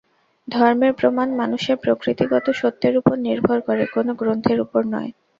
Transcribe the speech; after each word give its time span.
ধর্মের 0.47 0.93
প্রমাণ 0.93 1.27
মানুষের 1.35 1.77
প্রকৃতিগত 1.77 2.45
সত্যের 2.51 2.93
উপর 2.97 3.15
নির্ভর 3.19 3.57
করে, 3.61 3.83
কোন 3.87 4.07
গ্রন্থের 4.13 4.59
উপর 4.61 4.81
নয়। 4.93 5.11